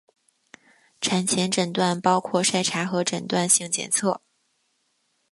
[0.99, 4.21] 产前诊断包括筛查和诊断性检测。